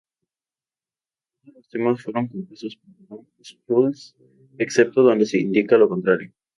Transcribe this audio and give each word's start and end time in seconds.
Todas 1.43 1.53
los 1.57 1.69
temas 1.69 2.01
fueron 2.01 2.27
compuestos 2.27 2.75
por 3.07 3.19
Tom 3.19 3.25
Scholz, 3.43 4.15
excepto 4.57 5.03
donde 5.03 5.27
se 5.27 5.37
indica 5.37 5.77
lo 5.77 5.89
contrario. 5.89 6.33